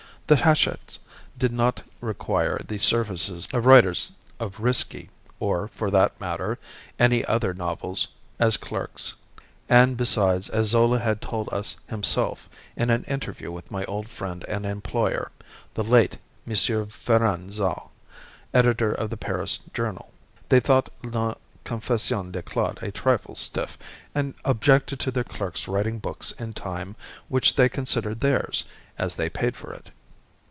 [0.27, 0.97] The Hachettes
[1.37, 5.09] did not require the services of writers of risky,
[5.41, 6.57] or, for that matter,
[6.97, 8.07] any other novels,
[8.39, 9.13] as clerks;
[9.67, 14.45] and, besides, as Zola has told us himself, in an interview with my old friend
[14.47, 15.31] and employer,[*]
[15.73, 16.55] the late M.
[16.55, 17.89] Fernand Xau,
[18.53, 20.13] Editor of the Paris "Journal,"
[20.47, 21.33] they thought "La
[21.65, 23.77] Confession de Claude" a trifle stiff,
[24.15, 26.95] and objected to their clerks writing books in time
[27.27, 28.63] which they considered theirs,
[28.97, 29.91] as they paid for it.